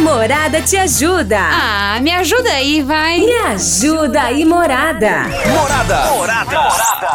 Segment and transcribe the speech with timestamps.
[0.00, 1.38] Morada te ajuda.
[1.38, 3.20] Ah, me ajuda aí, vai.
[3.20, 5.24] Me ajuda aí, Morada.
[5.48, 6.10] Morada.
[6.12, 6.70] Morada.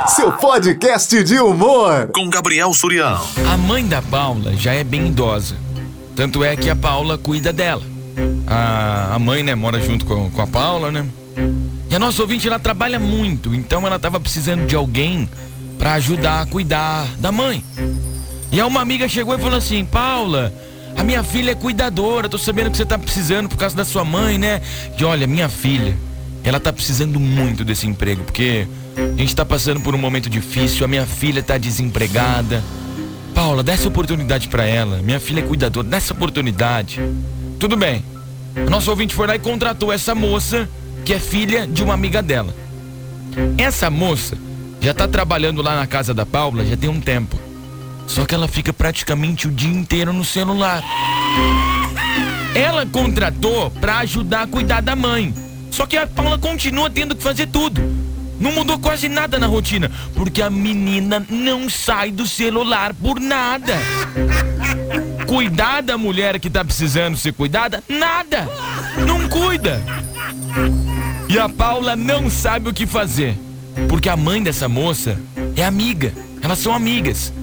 [0.08, 2.10] Seu podcast de humor.
[2.14, 3.20] Com Gabriel Surião.
[3.52, 5.56] A mãe da Paula já é bem idosa.
[6.16, 7.82] Tanto é que a Paula cuida dela.
[8.46, 11.06] A, a mãe, né, mora junto com, com a Paula, né?
[11.90, 15.28] E a nossa ouvinte, ela trabalha muito, então ela tava precisando de alguém
[15.80, 17.64] para ajudar a cuidar da mãe.
[18.52, 20.54] E aí uma amiga chegou e falou assim: Paula,
[20.96, 24.06] a minha filha é cuidadora, tô sabendo que você tá precisando por causa da sua
[24.06, 24.62] mãe, né?
[24.98, 25.96] E olha, minha filha,
[26.44, 28.68] ela tá precisando muito desse emprego, porque
[28.98, 32.64] a gente tá passando por um momento difícil, a minha filha tá desempregada.
[33.34, 35.02] Paula, dá essa oportunidade para ela.
[35.02, 37.02] Minha filha é cuidadora, dá essa oportunidade.
[37.60, 38.04] Tudo bem.
[38.70, 40.70] Nosso ouvinte foi lá e contratou essa moça,
[41.04, 42.56] que é filha de uma amiga dela.
[43.58, 44.38] Essa moça
[44.80, 47.45] já tá trabalhando lá na casa da Paula já tem um tempo.
[48.08, 50.84] Só que ela fica praticamente o dia inteiro no celular.
[52.54, 55.34] Ela contratou para ajudar a cuidar da mãe.
[55.72, 57.82] Só que a Paula continua tendo que fazer tudo.
[58.40, 63.78] Não mudou quase nada na rotina, porque a menina não sai do celular por nada.
[65.26, 67.84] Cuidar da mulher que tá precisando ser cuidada?
[67.90, 68.48] Nada.
[69.06, 69.82] Não cuida.
[71.28, 73.38] E a Paula não sabe o que fazer,
[73.90, 75.20] porque a mãe dessa moça
[75.56, 76.14] é amiga.
[76.42, 77.34] Elas são amigas.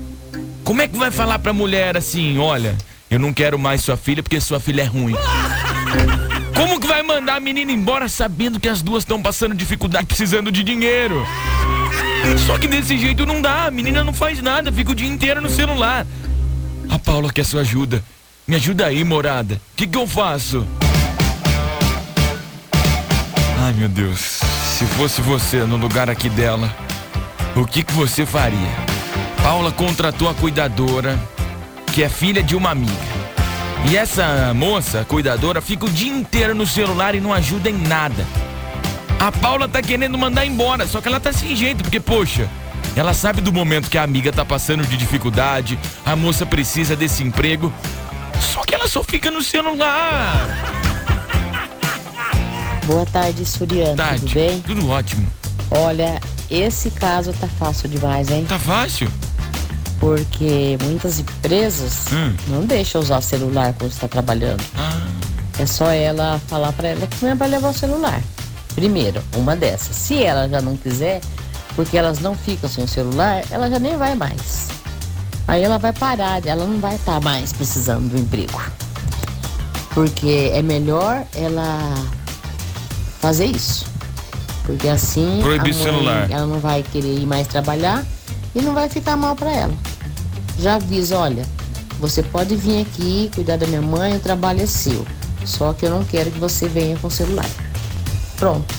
[0.64, 2.76] Como é que vai falar pra mulher assim, olha,
[3.10, 5.14] eu não quero mais sua filha porque sua filha é ruim?
[6.54, 10.52] Como que vai mandar a menina embora sabendo que as duas estão passando dificuldade, precisando
[10.52, 11.26] de dinheiro?
[12.46, 15.40] Só que desse jeito não dá, a menina não faz nada, fica o dia inteiro
[15.40, 16.06] no celular.
[16.88, 18.02] A Paula quer sua ajuda.
[18.46, 19.54] Me ajuda aí, morada.
[19.54, 20.66] O que, que eu faço?
[23.58, 24.40] Ai, meu Deus.
[24.78, 26.74] Se fosse você no lugar aqui dela,
[27.56, 28.91] o que, que você faria?
[29.42, 31.18] Paula contratou a cuidadora,
[31.92, 32.92] que é filha de uma amiga.
[33.90, 37.76] E essa moça, a cuidadora, fica o dia inteiro no celular e não ajuda em
[37.76, 38.24] nada.
[39.18, 42.48] A Paula tá querendo mandar embora, só que ela tá sem jeito, porque, poxa,
[42.94, 45.76] ela sabe do momento que a amiga tá passando de dificuldade,
[46.06, 47.72] a moça precisa desse emprego,
[48.40, 50.48] só que ela só fica no celular.
[52.86, 53.96] Boa tarde, Suriano.
[53.96, 54.20] Tarde.
[54.20, 54.60] Tudo bem?
[54.60, 55.26] Tudo ótimo.
[55.70, 56.20] Olha,
[56.50, 58.44] esse caso tá fácil demais, hein?
[58.48, 59.10] Tá fácil?
[60.02, 62.34] Porque muitas empresas Hum.
[62.48, 64.60] não deixam usar o celular quando está trabalhando.
[64.76, 65.00] Ah,
[65.60, 68.20] É só ela falar pra ela que não é pra levar o celular.
[68.74, 69.94] Primeiro, uma dessas.
[69.94, 71.20] Se ela já não quiser,
[71.76, 74.66] porque elas não ficam sem o celular, ela já nem vai mais.
[75.46, 78.60] Aí ela vai parar, ela não vai estar mais precisando do emprego.
[79.94, 81.78] Porque é melhor ela
[83.20, 83.84] fazer isso.
[84.64, 86.30] Porque assim Proibir a o celular.
[86.30, 88.04] ela não vai querer ir mais trabalhar
[88.54, 89.74] e não vai ficar mal pra ela.
[90.62, 91.44] Já avisa, olha,
[91.98, 95.04] você pode vir aqui cuidar da minha mãe, o trabalho é seu.
[95.44, 97.48] Só que eu não quero que você venha com o celular.
[98.36, 98.72] Pronto.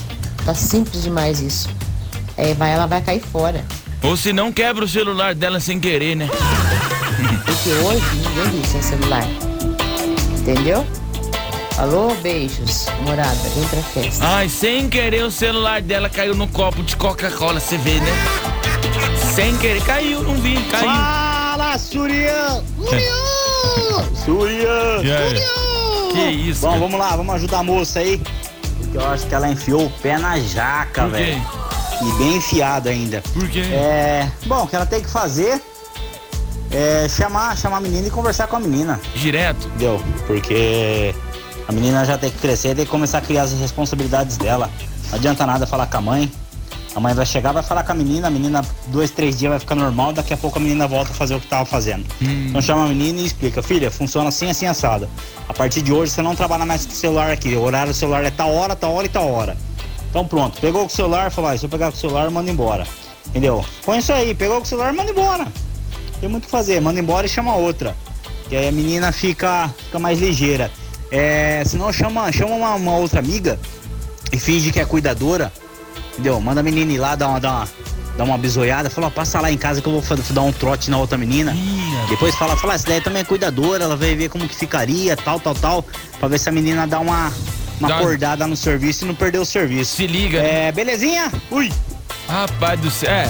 [0.46, 1.68] Tá simples demais isso.
[2.38, 3.62] É, vai, ela vai cair fora.
[4.02, 6.26] ou se não quebra o celular dela sem querer, né?
[7.44, 9.24] Porque hoje ninguém vive sem celular.
[10.38, 10.86] Entendeu?
[11.76, 14.26] Alô, beijos, morada, vem pra festa.
[14.26, 18.12] Ai, sem querer o celular dela caiu no copo de Coca-Cola, você vê, né?
[19.34, 21.23] Sem querer, caiu, não vi, caiu.
[21.54, 22.64] Fala, Surian!
[24.24, 24.98] Surian!
[24.98, 26.10] Surian!
[26.10, 26.80] Que isso, Bom, cara?
[26.80, 28.20] vamos lá, vamos ajudar a moça aí.
[28.80, 31.40] Porque eu acho que ela enfiou o pé na jaca, velho.
[32.02, 33.22] E bem enfiado ainda.
[33.32, 33.60] Por quê?
[33.60, 34.28] É.
[34.46, 35.62] Bom, o que ela tem que fazer
[36.72, 39.00] é chamar, chamar a menina e conversar com a menina.
[39.14, 39.68] Direto?
[39.68, 40.02] Entendeu?
[40.26, 41.14] Porque
[41.68, 44.68] a menina já tem que crescer, tem que começar a criar as responsabilidades dela.
[45.08, 46.32] Não adianta nada falar com a mãe.
[46.94, 49.58] A mãe vai chegar, vai falar com a menina, a menina, dois, três dias vai
[49.58, 52.04] ficar normal, daqui a pouco a menina volta a fazer o que tava fazendo.
[52.48, 55.08] Então chama a menina e explica, filha, funciona assim, assim, assado.
[55.48, 57.56] A partir de hoje você não trabalha mais com o celular aqui.
[57.56, 59.56] O horário do celular é tal hora, tal hora e tal hora.
[60.08, 62.48] Então pronto, pegou com o celular, falou, ah, se eu pegar com o celular, manda
[62.48, 62.86] embora.
[63.26, 63.64] Entendeu?
[63.84, 65.48] Põe isso aí, pegou com o celular, manda embora.
[66.20, 67.96] Tem muito o que fazer, manda embora e chama outra.
[68.48, 70.70] Que aí a menina fica, fica mais ligeira.
[71.10, 73.58] É, senão chama, chama uma, uma outra amiga
[74.32, 75.52] e finge que é cuidadora.
[76.14, 76.40] Entendeu?
[76.40, 77.68] Manda a menina ir lá dar uma, dar uma,
[78.16, 78.88] dar uma bisoiada.
[78.88, 81.52] Fala, ó, passa lá em casa que eu vou dar um trote na outra menina.
[81.54, 85.16] Ih, Depois fala, fala, essa daí também é cuidadora, ela vai ver como que ficaria,
[85.16, 85.84] tal, tal, tal.
[86.18, 87.32] Pra ver se a menina dá uma,
[87.80, 89.96] uma Dá- acordada no serviço e não perder o serviço.
[89.96, 90.68] se liga, né?
[90.68, 91.32] É, belezinha?
[91.50, 91.72] Ui!
[92.28, 93.10] Rapaz do céu.
[93.10, 93.28] É,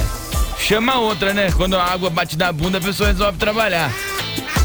[0.59, 1.51] chama outra, né?
[1.57, 3.91] Quando a água bate na bunda, a pessoa resolve trabalhar.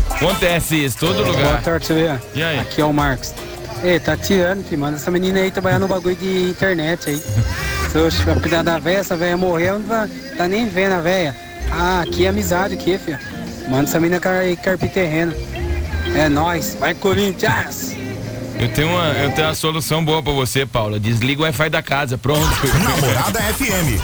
[0.09, 1.61] Acontece isso, todo Boa lugar.
[1.61, 2.21] tarde, Silvia.
[2.35, 2.59] E aí?
[2.59, 3.33] Aqui é o Marcos.
[3.81, 4.81] Ei, tá tirando, filho.
[4.81, 7.23] Manda essa menina aí trabalhar no bagulho de internet aí.
[7.91, 10.07] Se eu vai cuidar da véia, essa véia morreu, não tá,
[10.37, 11.35] tá nem vendo a véia.
[11.71, 13.17] Ah, aqui é amizade aqui, filho.
[13.67, 15.33] Manda essa menina car carpir terreno.
[16.15, 16.75] É nóis.
[16.79, 17.95] Vai, Corinthians!
[18.59, 20.99] Eu tenho uma, eu tenho uma solução boa pra você, Paula.
[20.99, 22.47] Desliga o Wi-Fi da casa, pronto.
[22.83, 23.99] Namorada FM.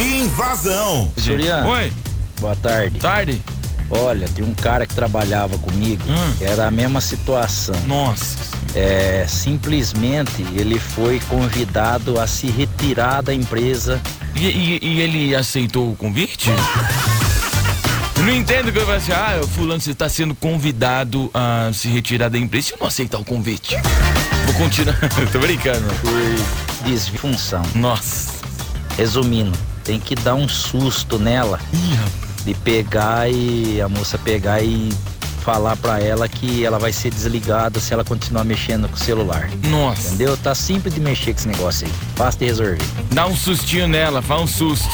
[0.00, 1.12] Invasão.
[1.16, 1.68] Juliano.
[1.68, 1.92] Oi,
[2.40, 2.98] Boa tarde.
[2.98, 3.42] tarde.
[3.90, 6.34] Olha, tem um cara que trabalhava comigo, Hum.
[6.40, 7.74] era a mesma situação.
[7.86, 8.36] Nossa.
[8.74, 14.00] É, simplesmente ele foi convidado a se retirar da empresa.
[14.36, 16.50] E, e- e ele aceitou o convite?
[18.18, 22.28] Não entendo que eu falo assim, ah, fulano, você está sendo convidado a se retirar
[22.28, 22.66] da empresa.
[22.68, 23.76] Se eu não aceitar o convite,
[24.44, 24.98] vou continuar.
[25.32, 25.86] Tô brincando.
[26.02, 27.62] por disfunção.
[27.74, 28.32] Nossa.
[28.96, 32.27] Resumindo, tem que dar um susto nela Ih, rapaz.
[32.48, 34.88] De pegar e a moça pegar e
[35.44, 39.50] falar pra ela que ela vai ser desligada se ela continuar mexendo com o celular.
[39.68, 40.08] Nossa.
[40.08, 40.34] Entendeu?
[40.38, 41.92] Tá simples de mexer com esse negócio aí.
[42.16, 42.78] Fácil de resolver.
[43.12, 44.88] Dá um sustinho nela, faz um susto.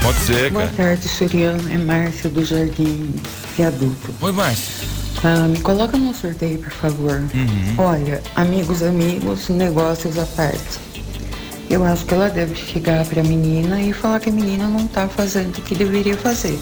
[0.00, 0.76] Pode ser, Boa cara.
[0.76, 1.72] tarde, Soriano.
[1.72, 3.14] É Márcia do Jardim
[3.56, 4.14] Viaduto.
[4.20, 4.86] Oi, Márcia.
[5.24, 7.20] Ah, me coloca no sorteio, por favor.
[7.78, 10.80] Olha, amigos, amigos, negócios à parte.
[11.72, 15.08] Eu acho que ela deve chegar pra menina e falar que a menina não tá
[15.08, 16.60] fazendo o que deveria fazer.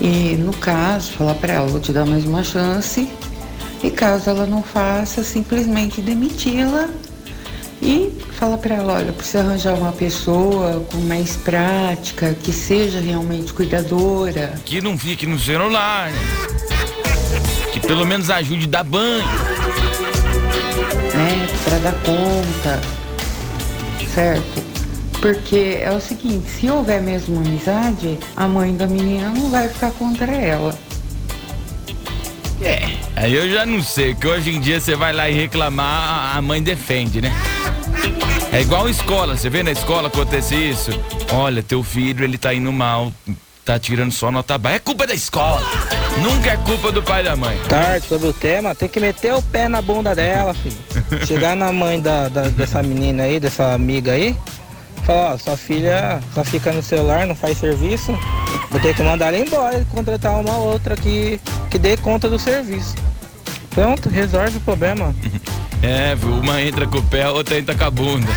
[0.00, 3.06] E no caso, falar pra ela, vou te dar mais uma chance.
[3.84, 6.88] E caso ela não faça, simplesmente demiti-la
[7.82, 13.52] e fala pra ela, olha, precisa arranjar uma pessoa com mais prática, que seja realmente
[13.52, 14.54] cuidadora.
[14.64, 16.10] Que não fique no celular?
[17.74, 19.26] Que pelo menos ajude a dar banho.
[21.14, 22.80] né, para dar conta,
[24.14, 24.62] certo?
[25.20, 29.90] Porque é o seguinte, se houver mesmo amizade, a mãe da menina não vai ficar
[29.92, 30.76] contra ela.
[32.62, 36.36] É, aí eu já não sei, que hoje em dia você vai lá e reclamar,
[36.36, 37.32] a mãe defende, né?
[38.52, 40.90] É igual escola, você vê na escola acontecer isso?
[41.32, 43.12] Olha, teu filho, ele tá indo mal,
[43.70, 44.76] tá tirando só nota baixa.
[44.76, 45.62] É culpa da escola.
[46.20, 47.56] Nunca é culpa do pai e da mãe.
[47.68, 50.76] Tarde sobre o tema, tem que meter o pé na bunda dela, filho.
[51.24, 54.36] Chegar na mãe da, da- dessa menina aí, dessa amiga aí,
[55.04, 58.18] falar, ó, sua filha só fica no celular, não faz serviço,
[58.72, 61.40] vou ter que mandar ela embora e contratar uma outra que,
[61.70, 62.96] que dê conta do serviço.
[63.70, 65.14] Pronto, resolve o problema.
[65.82, 66.34] É, viu?
[66.34, 68.28] Uma entra com o pé, a outra entra com a bunda.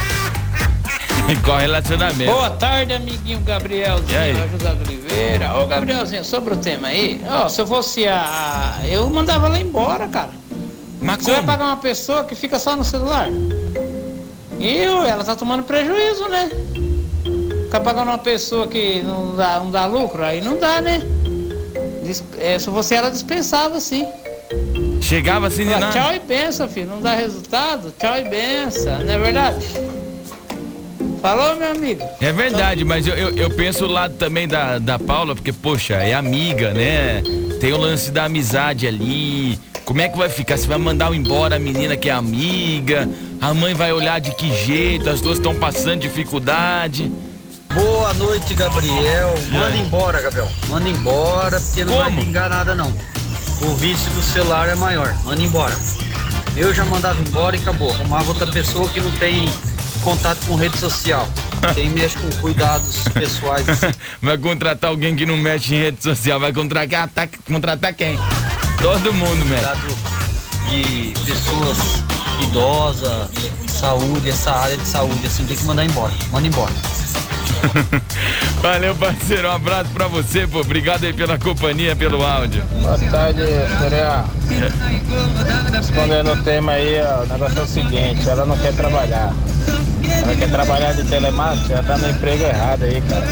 [1.30, 2.32] Igual relacionamento.
[2.32, 4.50] Boa tarde, amiguinho Gabrielzinho?
[4.52, 5.58] José Oliveira.
[5.58, 8.80] Ô, Gabrielzinho, sobre o tema aí, ó, se eu fosse a.
[8.88, 10.30] Eu mandava ela embora, cara.
[11.02, 11.48] Mas Você vai como?
[11.52, 13.28] pagar uma pessoa que fica só no celular?
[14.60, 16.50] E ela tá tomando prejuízo, né?
[17.66, 21.02] Ficar pagando uma pessoa que não dá, não dá lucro, aí não dá, né?
[22.04, 24.06] Dis- é, se fosse ela, dispensava sim.
[25.02, 26.00] Chegava assim de Fala, nada.
[26.00, 26.88] tchau e benção, filho.
[26.88, 27.94] Não dá resultado?
[28.00, 29.66] Tchau e benção, não é verdade?
[31.24, 32.04] Falou, meu amigo.
[32.20, 35.94] É verdade, mas eu, eu, eu penso o lado também da, da Paula, porque, poxa,
[35.94, 37.24] é amiga, né?
[37.62, 39.58] Tem o lance da amizade ali.
[39.86, 40.58] Como é que vai ficar?
[40.58, 43.08] Você vai mandar embora a menina que é amiga?
[43.40, 45.10] A mãe vai olhar de que jeito?
[45.10, 47.10] As duas estão passando dificuldade.
[47.74, 49.34] Boa noite, Gabriel.
[49.50, 50.52] Manda embora, Gabriel.
[50.68, 52.22] Manda embora, porque não vai Como?
[52.22, 52.94] vingar nada, não.
[53.62, 55.16] O vício do celular é maior.
[55.24, 55.74] Manda embora.
[56.58, 57.92] Eu já mandava embora e acabou.
[57.94, 59.48] Arrumava outra pessoa que não tem
[60.04, 61.28] contato com rede social.
[61.74, 63.68] Quem mexe com cuidados pessoais.
[63.70, 63.92] assim.
[64.22, 66.40] Vai contratar alguém que não mexe em rede social.
[66.40, 68.18] Vai contratar, tá- contratar quem?
[68.82, 69.64] Todo mundo, mexe.
[69.64, 70.14] Cuidado
[70.70, 71.78] de pessoas
[72.42, 73.30] idosas,
[73.68, 76.14] saúde, essa área de saúde, assim, tem que mandar embora.
[76.32, 76.72] Manda embora.
[78.62, 79.48] Valeu, parceiro.
[79.48, 80.60] Um abraço pra você, pô.
[80.60, 82.62] Obrigado aí pela companhia, pelo áudio.
[82.82, 83.42] Boa tarde,
[83.80, 84.26] Coreia.
[85.72, 89.34] Respondendo o tema aí, ó, o negócio é o seguinte, ela não quer trabalhar.
[90.24, 93.26] Ela quer trabalhar de telemarketing, ela tá no emprego errado aí, cara.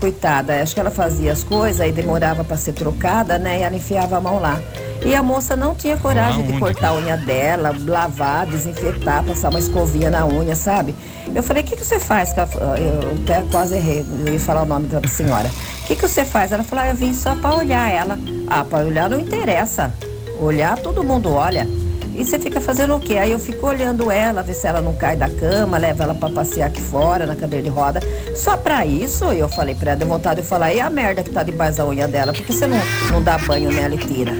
[0.00, 3.60] Coitada, acho que ela fazia as coisas e demorava para ser trocada, né?
[3.60, 4.60] E ela enfiava a mão lá.
[5.04, 9.58] E a moça não tinha coragem de cortar a unha dela, lavar, desinfetar, passar uma
[9.58, 10.94] escovinha na unha, sabe?
[11.34, 12.34] Eu falei, o que, que você faz?
[12.36, 15.50] Eu até quase errei, eu ia falar o nome da senhora.
[15.82, 16.52] O que, que você faz?
[16.52, 18.18] Ela falou, ah, eu vim só para olhar ela.
[18.46, 19.92] Ah, para olhar não interessa.
[20.40, 21.66] Olhar, todo mundo olha.
[22.14, 23.16] E você fica fazendo o quê?
[23.16, 26.28] Aí eu fico olhando ela, ver se ela não cai da cama, leva ela pra
[26.28, 28.00] passear aqui fora, na cadeira de roda.
[28.36, 31.30] Só pra isso, eu falei pra ela, deu vontade de falar, e a merda que
[31.30, 32.32] tá debaixo da unha dela?
[32.32, 32.78] Por que você não,
[33.10, 34.32] não dá banho nela e tira?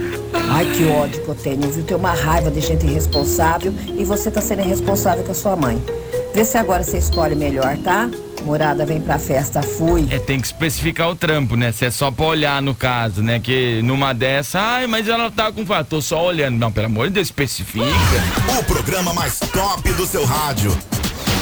[0.49, 1.83] Ai, que ódio que eu tenho, viu?
[1.83, 5.81] Tenho uma raiva de gente irresponsável e você tá sendo irresponsável com a sua mãe.
[6.33, 8.09] Vê se agora você escolhe melhor, tá?
[8.45, 10.07] Morada, vem pra festa, fui.
[10.11, 11.71] É, tem que especificar o trampo, né?
[11.71, 13.39] Se é só pra olhar no caso, né?
[13.39, 16.55] Que numa dessa, ai, mas ela tá com fato, tô só olhando.
[16.57, 17.85] Não, pelo amor de Deus, especifica.
[18.59, 20.77] O programa mais top do seu rádio.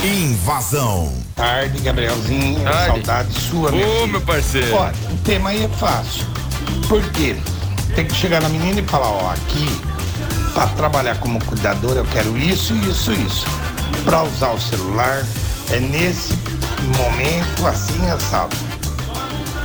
[0.01, 1.13] Invasão.
[1.36, 2.63] Tarde, Gabrielzinho.
[2.63, 2.88] Tarde.
[2.88, 4.07] Saudade sua, meu Ô, filho.
[4.07, 4.74] meu parceiro.
[4.75, 6.25] Olha, o tema aí é fácil.
[6.88, 7.36] Por quê?
[7.95, 9.67] Tem que chegar na menina e falar, ó, aqui,
[10.53, 13.45] pra trabalhar como cuidadora, eu quero isso, isso, isso.
[14.05, 15.25] Pra usar o celular,
[15.72, 16.33] é nesse
[16.97, 18.55] momento, assim, assado.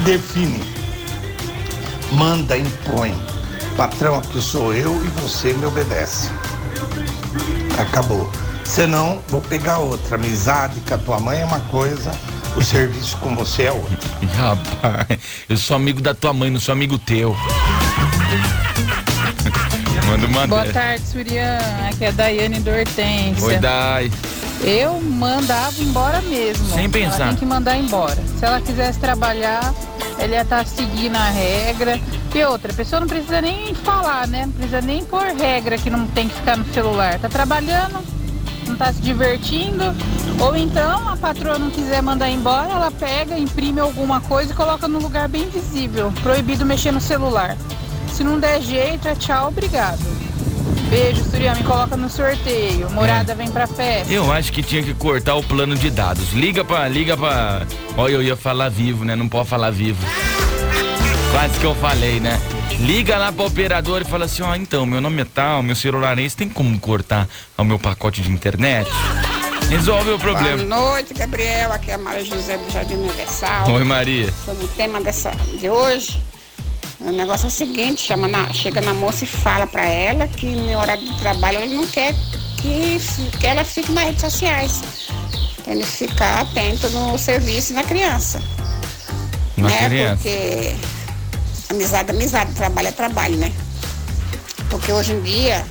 [0.04, 0.62] Define.
[2.12, 3.14] Manda, impõe.
[3.76, 6.30] Patrão, aqui sou eu e você me obedece.
[7.78, 8.30] Acabou.
[8.64, 10.16] Senão, vou pegar outra.
[10.16, 12.10] Amizade com a tua mãe é uma coisa,
[12.56, 13.96] o serviço com você é outra.
[14.36, 17.36] Rapaz, eu sou amigo da tua mãe, não sou amigo teu.
[20.06, 20.72] Manda uma Boa dessa.
[20.72, 21.58] tarde, Surian.
[21.88, 23.44] Aqui é a Daiane do Hortência.
[23.44, 24.10] Oi, Dai.
[24.62, 26.66] Eu mandava embora mesmo.
[26.74, 27.16] Sem pensar.
[27.16, 28.22] Ela tem que mandar embora.
[28.38, 29.72] Se ela quisesse trabalhar,
[30.18, 32.00] ela ia estar seguindo a regra.
[32.34, 34.46] E outra, a pessoa não precisa nem falar, né?
[34.46, 37.18] Não precisa nem pôr regra que não tem que ficar no celular.
[37.18, 37.98] Tá trabalhando,
[38.66, 39.84] não tá se divertindo.
[40.40, 44.86] Ou então a patroa não quiser mandar embora, ela pega, imprime alguma coisa e coloca
[44.86, 46.12] num lugar bem visível.
[46.22, 47.56] Proibido mexer no celular.
[48.12, 50.17] Se não der jeito, é tchau, obrigado.
[50.88, 52.90] Beijo, Surian, me coloca no sorteio.
[52.90, 54.12] Morada vem pra festa.
[54.12, 56.32] Eu acho que tinha que cortar o plano de dados.
[56.32, 56.88] Liga pra.
[56.88, 57.66] Liga pra.
[57.96, 59.14] Olha, eu ia falar vivo, né?
[59.14, 60.02] Não pode falar vivo.
[61.30, 62.40] Quase que eu falei, né?
[62.80, 66.18] Liga lá pra operador e fala assim: ó, então, meu nome é tal, meu celular
[66.18, 68.90] é esse, tem como cortar o meu pacote de internet?
[69.68, 70.64] Resolve o problema.
[70.64, 71.70] Boa noite, Gabriel.
[71.72, 73.70] Aqui é a Maria José do Jardim Universal.
[73.70, 74.32] Oi, Maria.
[74.44, 76.22] Sobre o tema dessa, de hoje,
[77.00, 80.46] o negócio é o seguinte, chama na- chega na moça e fala pra ela que
[80.46, 82.14] no horário de trabalho ele não quer
[82.60, 82.98] que,
[83.38, 84.80] que ela fique nas redes sociais.
[85.66, 88.42] Ele ficar atento no serviço na criança.
[89.56, 89.88] Na né?
[89.88, 90.16] criança.
[90.22, 90.74] Porque
[91.70, 93.52] amizade, é amizade, trabalho é trabalho, né?
[94.70, 95.64] Porque hoje em dia,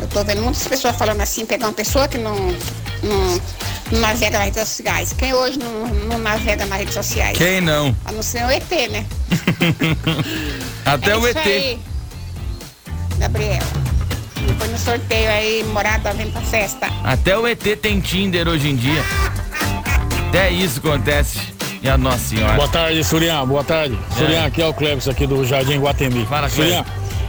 [0.00, 2.34] eu tô vendo muitas pessoas falando assim, pegar uma pessoa que não,
[3.02, 3.40] não,
[3.92, 5.12] não navega nas redes sociais.
[5.12, 7.38] Quem hoje não, não navega nas redes sociais?
[7.38, 7.94] Quem não?
[8.04, 9.06] A não ser o ET, né?
[10.86, 11.46] Até é o isso ET.
[11.46, 11.78] Aí,
[13.18, 13.62] Gabriel.
[14.46, 16.88] Depois no sorteio aí, morada, vem pra festa.
[17.04, 19.02] Até o ET tem Tinder hoje em dia.
[20.28, 21.38] Até isso acontece.
[21.82, 22.54] E a Nossa Senhora.
[22.54, 23.46] Boa tarde, Surian.
[23.46, 23.98] Boa tarde.
[24.12, 24.18] É.
[24.18, 26.24] Surian, aqui é o Cleves aqui do Jardim Guatemi.
[26.26, 26.84] Fala, Surian,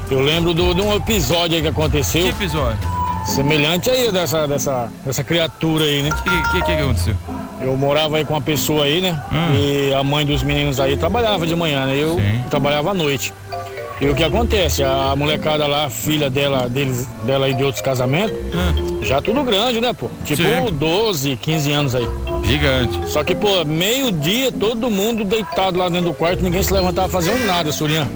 [0.10, 2.24] eu lembro do- de um episódio aí que aconteceu.
[2.24, 2.80] Que episódio?
[3.28, 6.10] Semelhante aí dessa, dessa, dessa criatura aí, né?
[6.10, 7.16] O que, que, que aconteceu?
[7.62, 9.22] Eu morava aí com uma pessoa aí, né?
[9.54, 11.96] E a mãe dos meninos aí trabalhava de manhã, né?
[11.98, 12.18] Eu
[12.50, 13.34] trabalhava à noite.
[14.00, 14.84] E o que acontece?
[14.84, 18.38] A molecada lá, a filha dela, deles, dela aí de outros casamentos,
[19.02, 20.08] já tudo grande, né, pô?
[20.24, 20.74] Tipo Sim.
[20.74, 22.08] 12, 15 anos aí.
[22.46, 23.10] Gigante.
[23.10, 27.46] Só que, pô, meio-dia, todo mundo deitado lá dentro do quarto, ninguém se levantava fazendo
[27.46, 28.08] nada, Surian.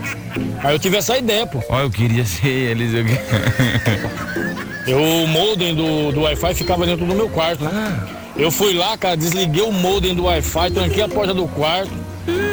[0.63, 1.59] Aí eu tive essa ideia, pô.
[1.67, 2.93] Ó, eu queria ser eles.
[2.93, 3.03] Eu...
[4.87, 8.07] Eu, o modem do, do Wi-Fi ficava dentro do meu quarto, né?
[8.35, 11.91] Eu fui lá, cara, desliguei o modem do Wi-Fi, tranquei a porta do quarto.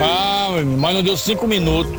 [0.00, 1.92] Ah, mas não deu cinco minutos.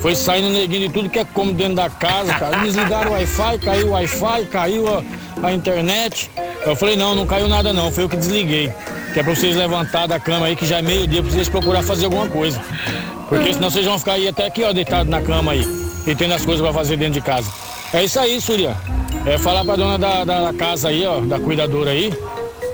[0.00, 2.58] Foi saindo neguinho de tudo que é como dentro da casa, cara.
[2.58, 5.02] Desligaram o Wi-Fi, caiu o Wi-Fi, caiu a,
[5.46, 6.30] a internet.
[6.66, 8.72] Eu falei, não, não caiu nada não, foi eu que desliguei.
[9.12, 11.82] Que é pra vocês levantar da cama aí, que já é meio-dia, pra vocês procurar
[11.82, 12.60] fazer alguma coisa.
[13.28, 15.66] Porque senão vocês vão ficar aí até aqui, ó, deitado na cama aí.
[16.06, 17.48] E tendo as coisas pra fazer dentro de casa.
[17.92, 18.76] É isso aí, Surya.
[19.24, 22.12] É falar pra dona da, da, da casa aí, ó, da cuidadora aí,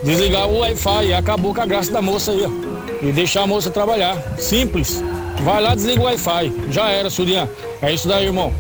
[0.03, 2.69] desligar o Wi-Fi e acabou com a graça da moça aí, ó.
[3.07, 4.17] E deixar a moça trabalhar.
[4.39, 5.03] Simples.
[5.43, 6.53] Vai lá, desliga o Wi-Fi.
[6.71, 7.49] Já era, Surya.
[7.81, 8.53] É isso daí, irmão.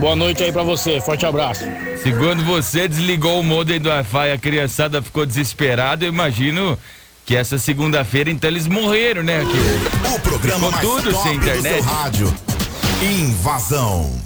[0.00, 1.00] Boa noite aí pra você.
[1.00, 1.64] Forte abraço.
[2.02, 6.04] Segundo você, desligou o modem do Wi-Fi, a criançada ficou desesperada.
[6.04, 6.78] Eu imagino
[7.24, 9.44] que essa segunda-feira, então, eles morreram, né?
[9.44, 11.74] Que O programa ficou mais tudo top sem do internet.
[11.74, 12.34] seu rádio.
[13.02, 14.25] Invasão.